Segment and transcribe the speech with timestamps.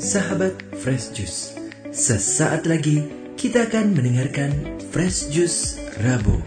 [0.00, 1.60] Sahabat Fresh Juice,
[1.92, 3.04] sesaat lagi
[3.36, 6.40] kita akan mendengarkan Fresh Juice Rabu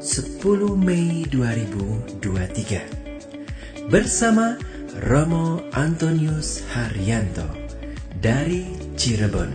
[0.00, 0.40] 10
[0.80, 4.56] Mei 2023 bersama
[4.96, 7.44] Romo Antonius Haryanto
[8.16, 8.64] dari
[8.96, 9.52] Cirebon.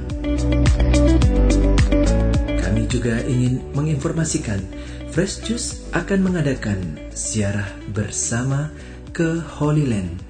[2.61, 4.61] Kami juga ingin menginformasikan
[5.09, 8.69] Fresh Juice akan mengadakan siarah bersama
[9.17, 10.24] ke Holy Land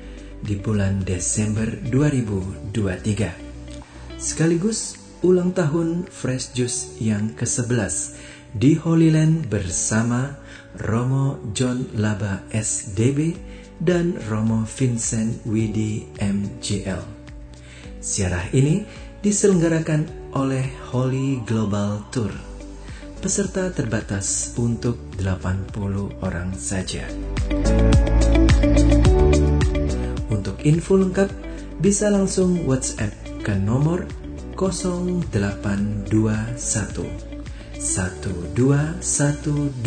[0.45, 4.21] di bulan Desember 2023.
[4.21, 4.93] Sekaligus
[5.25, 8.13] ulang tahun Fresh Juice yang ke-11
[8.53, 10.37] di Holy Land bersama
[10.77, 13.33] Romo John Laba SDB
[13.81, 17.01] dan Romo Vincent Widi MGL.
[17.99, 18.85] Siarah ini
[19.25, 22.29] diselenggarakan oleh Holy Global Tour.
[23.17, 27.09] Peserta terbatas untuk 80 orang saja.
[27.49, 27.94] Untuk
[30.65, 31.29] info lengkap
[31.79, 33.13] bisa langsung WhatsApp
[33.45, 34.09] ke nomor
[34.57, 36.09] 0821
[37.77, 39.77] 1212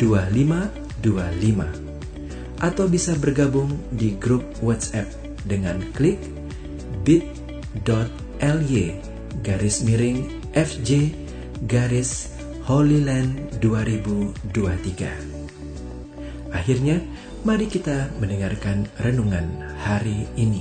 [0.00, 1.92] 2525
[2.60, 5.08] atau bisa bergabung di grup WhatsApp
[5.44, 6.20] dengan klik
[7.04, 8.96] bit.ly
[9.40, 11.12] garis miring FJ
[11.64, 12.28] garis
[12.68, 16.54] Holyland 2023.
[16.54, 17.00] Akhirnya,
[17.40, 19.48] mari kita mendengarkan renungan
[19.80, 20.60] hari ini.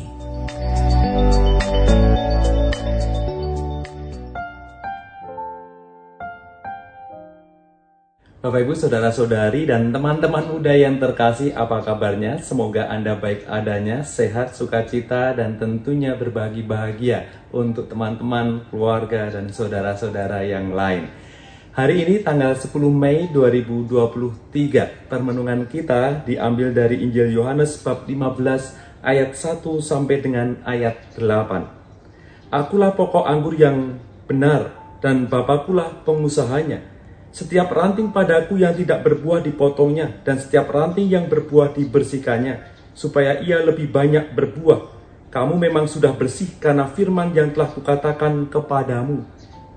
[8.40, 12.40] Bapak Ibu, Saudara-saudari, dan teman-teman muda yang terkasih, apa kabarnya?
[12.40, 20.48] Semoga Anda baik adanya, sehat, sukacita, dan tentunya berbagi bahagia untuk teman-teman, keluarga, dan saudara-saudara
[20.48, 21.12] yang lain.
[21.70, 29.38] Hari ini tanggal 10 Mei 2023, permenungan kita diambil dari Injil Yohanes bab 15 ayat
[29.38, 32.50] 1 sampai dengan ayat 8.
[32.50, 36.82] Akulah pokok anggur yang benar dan Bapakulah pengusahanya.
[37.30, 42.66] Setiap ranting padaku yang tidak berbuah dipotongnya, dan setiap ranting yang berbuah dibersihkannya,
[42.98, 44.90] supaya ia lebih banyak berbuah.
[45.30, 49.22] Kamu memang sudah bersih karena firman yang telah kukatakan kepadamu.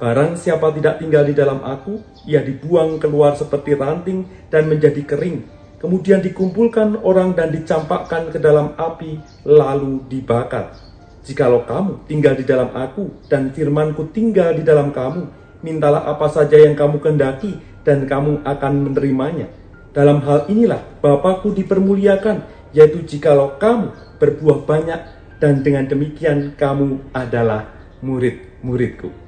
[0.00, 5.44] Barang siapa tidak tinggal di dalam aku, ia dibuang keluar seperti ranting dan menjadi kering.
[5.76, 10.72] Kemudian dikumpulkan orang dan dicampakkan ke dalam api, lalu dibakar.
[11.20, 15.28] Jikalau kamu tinggal di dalam aku dan firmanku tinggal di dalam kamu,
[15.60, 19.52] mintalah apa saja yang kamu kendaki dan kamu akan menerimanya.
[19.92, 22.40] Dalam hal inilah Bapakku dipermuliakan,
[22.72, 25.00] yaitu jikalau kamu berbuah banyak
[25.36, 27.68] dan dengan demikian kamu adalah
[28.00, 29.19] murid-muridku.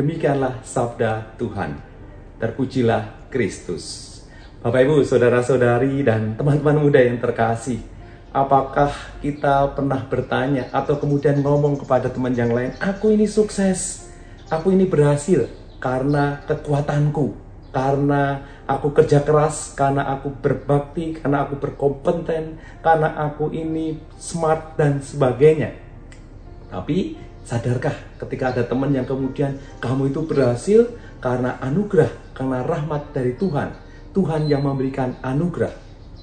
[0.00, 1.76] Demikianlah sabda Tuhan.
[2.40, 4.08] Terpujilah Kristus.
[4.64, 7.84] Bapak Ibu, saudara-saudari dan teman-teman muda yang terkasih,
[8.32, 8.88] apakah
[9.20, 14.08] kita pernah bertanya atau kemudian ngomong kepada teman yang lain, aku ini sukses,
[14.48, 15.52] aku ini berhasil,
[15.84, 17.36] karena kekuatanku,
[17.68, 25.04] karena aku kerja keras, karena aku berbakti, karena aku berkompeten, karena aku ini smart dan
[25.04, 25.76] sebagainya.
[26.72, 30.80] Tapi sadarkah ketika ada teman yang kemudian kamu itu berhasil
[31.20, 33.72] karena anugerah, karena rahmat dari Tuhan.
[34.10, 35.70] Tuhan yang memberikan anugerah.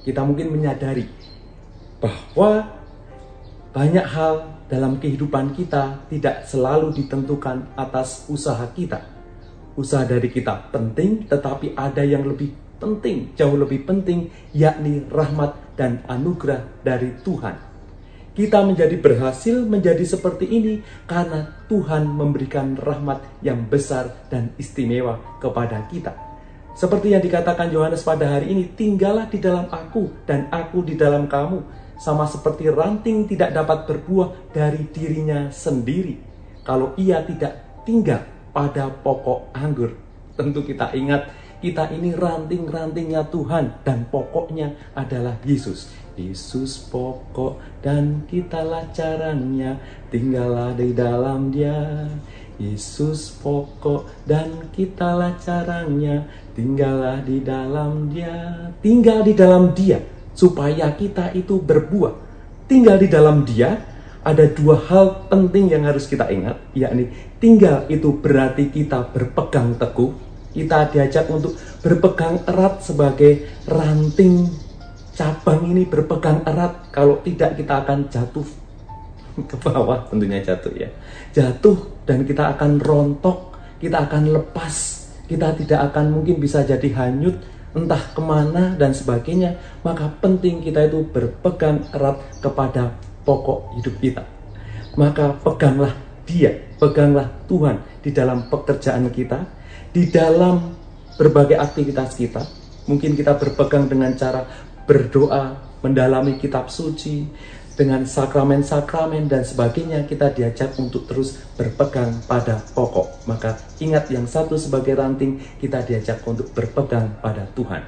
[0.04, 1.08] Kita mungkin menyadari
[1.98, 2.68] bahwa
[3.72, 4.34] banyak hal
[4.68, 9.18] dalam kehidupan kita tidak selalu ditentukan atas usaha kita
[9.78, 12.50] usaha dari kita penting, tetapi ada yang lebih
[12.82, 17.67] penting, jauh lebih penting, yakni rahmat dan anugerah dari Tuhan.
[18.38, 20.78] Kita menjadi berhasil menjadi seperti ini
[21.10, 26.14] karena Tuhan memberikan rahmat yang besar dan istimewa kepada kita.
[26.78, 31.26] Seperti yang dikatakan Yohanes pada hari ini, tinggallah di dalam aku dan aku di dalam
[31.26, 31.66] kamu.
[31.98, 36.22] Sama seperti ranting tidak dapat berbuah dari dirinya sendiri.
[36.62, 38.22] Kalau ia tidak tinggal
[38.54, 39.98] pada pokok anggur.
[40.38, 41.26] Tentu kita ingat,
[41.58, 45.90] kita ini ranting-rantingnya Tuhan dan pokoknya adalah Yesus.
[46.18, 49.78] Yesus pokok dan kitalah caranya,
[50.10, 52.10] tinggallah di dalam dia.
[52.58, 56.26] Yesus pokok dan kitalah caranya,
[56.58, 58.74] tinggallah di dalam dia.
[58.82, 60.02] Tinggal di dalam dia,
[60.34, 62.18] supaya kita itu berbuah.
[62.66, 63.78] Tinggal di dalam dia
[64.26, 70.27] ada dua hal penting yang harus kita ingat, yakni tinggal itu berarti kita berpegang teguh,
[70.52, 74.48] kita diajak untuk berpegang erat sebagai ranting
[75.18, 78.46] cabang ini berpegang erat, kalau tidak kita akan jatuh
[79.50, 80.06] ke bawah.
[80.06, 80.86] Tentunya jatuh ya.
[81.34, 84.74] Jatuh dan kita akan rontok, kita akan lepas,
[85.26, 87.34] kita tidak akan mungkin bisa jadi hanyut
[87.74, 92.94] entah ke mana dan sebagainya, maka penting kita itu berpegang erat kepada
[93.26, 94.22] pokok hidup kita.
[94.94, 95.92] Maka peganglah
[96.24, 99.44] dia, peganglah Tuhan di dalam pekerjaan kita,
[99.98, 100.78] di dalam
[101.18, 102.46] berbagai aktivitas kita.
[102.86, 104.46] Mungkin kita berpegang dengan cara
[104.86, 107.26] berdoa, mendalami kitab suci,
[107.74, 113.26] dengan sakramen-sakramen dan sebagainya kita diajak untuk terus berpegang pada pokok.
[113.26, 117.82] Maka ingat yang satu sebagai ranting kita diajak untuk berpegang pada Tuhan.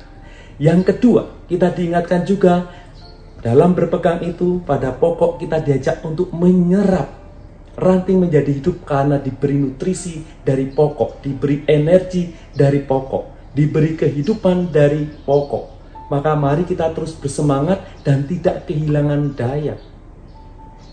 [0.59, 2.71] Yang kedua, kita diingatkan juga
[3.39, 7.20] dalam berpegang itu pada pokok kita diajak untuk menyerap
[7.77, 15.07] ranting menjadi hidup karena diberi nutrisi dari pokok, diberi energi dari pokok, diberi kehidupan dari
[15.27, 15.81] pokok
[16.11, 19.79] maka mari kita terus bersemangat dan tidak kehilangan daya.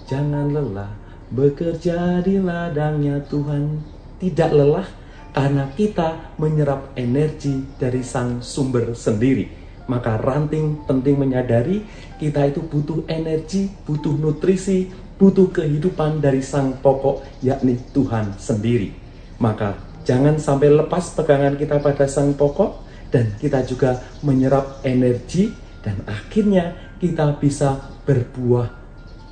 [0.06, 0.94] Jangan lelah
[1.34, 3.82] bekerja di ladangnya Tuhan.
[4.22, 4.86] Tidak lelah
[5.34, 9.68] karena kita menyerap energi dari sang sumber sendiri.
[9.90, 11.82] Maka ranting penting menyadari
[12.22, 18.94] kita itu butuh energi, butuh nutrisi, butuh kehidupan dari sang pokok yakni Tuhan sendiri.
[19.42, 26.04] Maka jangan sampai lepas pegangan kita pada sang pokok, dan kita juga menyerap energi dan
[26.04, 28.68] akhirnya kita bisa berbuah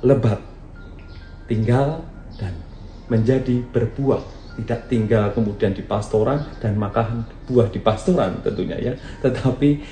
[0.00, 0.40] lebat.
[1.46, 2.02] Tinggal
[2.40, 2.56] dan
[3.12, 4.34] menjadi berbuah.
[4.56, 8.92] Tidak tinggal kemudian di pastoran dan makan buah di pastoran tentunya ya.
[9.20, 9.84] Tetapi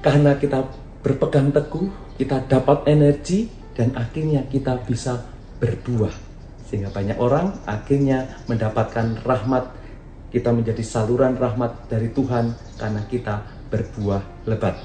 [0.00, 0.64] karena kita
[1.04, 5.22] berpegang teguh kita dapat energi dan akhirnya kita bisa
[5.60, 6.12] berbuah
[6.70, 9.80] sehingga banyak orang akhirnya mendapatkan rahmat
[10.30, 14.78] kita menjadi saluran rahmat dari Tuhan karena kita berbuah lebat.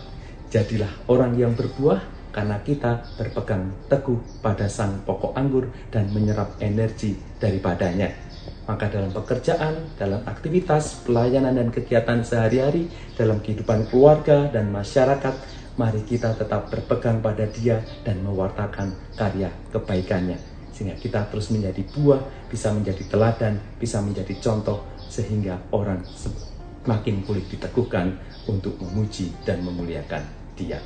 [0.49, 2.01] Jadilah orang yang berbuah
[2.33, 8.24] karena kita berpegang teguh pada sang pokok anggur dan menyerap energi daripadanya.
[8.65, 15.35] Maka dalam pekerjaan, dalam aktivitas, pelayanan dan kegiatan sehari-hari, dalam kehidupan keluarga dan masyarakat,
[15.77, 20.41] mari kita tetap berpegang pada dia dan mewartakan karya kebaikannya.
[20.73, 22.19] Sehingga kita terus menjadi buah,
[22.49, 28.17] bisa menjadi teladan, bisa menjadi contoh sehingga orang semakin boleh diteguhkan
[28.49, 30.25] untuk memuji dan memuliakan
[30.57, 30.81] Dia.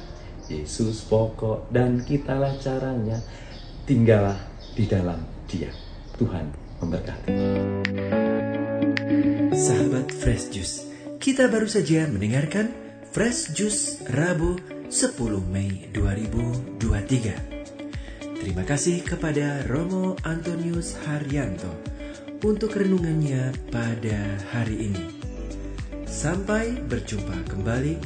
[0.52, 3.24] Yesus pokok dan kitalah caranya,
[3.88, 4.38] tinggallah
[4.76, 5.72] di dalam Dia.
[6.20, 7.36] Tuhan memberkati.
[9.56, 10.88] Sahabat Fresh Juice,
[11.20, 12.72] kita baru saja mendengarkan
[13.12, 14.56] Fresh Juice Rabu
[14.88, 18.40] 10 Mei 2023.
[18.40, 21.68] Terima kasih kepada Romo Antonius Haryanto
[22.42, 25.06] untuk renungannya pada hari ini.
[26.08, 28.00] Sampai berjumpa kembali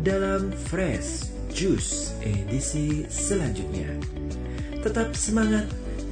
[0.00, 3.90] dalam Fresh Juice edisi selanjutnya.
[4.80, 5.68] Tetap semangat,